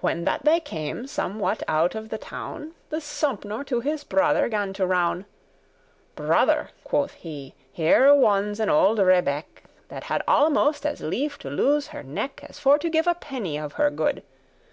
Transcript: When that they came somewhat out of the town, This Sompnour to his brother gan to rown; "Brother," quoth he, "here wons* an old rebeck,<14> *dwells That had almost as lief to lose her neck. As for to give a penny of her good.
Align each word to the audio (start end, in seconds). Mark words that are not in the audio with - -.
When 0.00 0.24
that 0.24 0.44
they 0.44 0.58
came 0.58 1.06
somewhat 1.06 1.62
out 1.68 1.94
of 1.94 2.08
the 2.08 2.18
town, 2.18 2.72
This 2.90 3.04
Sompnour 3.04 3.62
to 3.66 3.78
his 3.78 4.02
brother 4.02 4.48
gan 4.48 4.72
to 4.72 4.84
rown; 4.84 5.26
"Brother," 6.16 6.70
quoth 6.82 7.12
he, 7.12 7.54
"here 7.70 8.12
wons* 8.12 8.58
an 8.58 8.68
old 8.68 8.98
rebeck,<14> 8.98 9.44
*dwells 9.62 9.88
That 9.90 10.02
had 10.02 10.22
almost 10.26 10.84
as 10.84 11.02
lief 11.02 11.38
to 11.38 11.50
lose 11.50 11.86
her 11.94 12.02
neck. 12.02 12.40
As 12.48 12.58
for 12.58 12.78
to 12.80 12.90
give 12.90 13.06
a 13.06 13.14
penny 13.14 13.56
of 13.56 13.74
her 13.74 13.90
good. 13.90 14.24